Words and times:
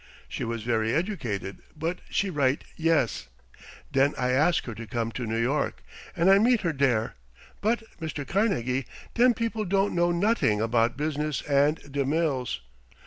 She 0.27 0.43
was 0.43 0.63
very 0.63 0.95
educated, 0.95 1.59
but 1.77 1.99
she 2.09 2.31
write 2.31 2.63
yes. 2.75 3.27
Den 3.91 4.15
I 4.17 4.31
ask 4.31 4.65
her 4.65 4.73
to 4.73 4.87
come 4.87 5.11
to 5.11 5.27
New 5.27 5.37
York, 5.37 5.83
and 6.15 6.27
I 6.27 6.39
meet 6.39 6.61
her 6.61 6.73
dere, 6.73 7.13
but, 7.61 7.83
Mr. 7.99 8.27
Carnegie, 8.27 8.87
dem 9.13 9.35
people 9.35 9.63
don't 9.63 9.93
know 9.93 10.09
noting 10.11 10.59
about 10.59 10.97
business 10.97 11.43
and 11.43 11.77
de 11.91 12.03
mills. 12.03 12.61